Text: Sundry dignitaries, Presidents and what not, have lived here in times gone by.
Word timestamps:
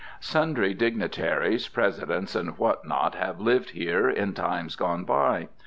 Sundry 0.19 0.73
dignitaries, 0.73 1.67
Presidents 1.67 2.33
and 2.33 2.57
what 2.57 2.87
not, 2.87 3.13
have 3.13 3.39
lived 3.39 3.69
here 3.69 4.09
in 4.09 4.33
times 4.33 4.75
gone 4.75 5.03
by. 5.03 5.47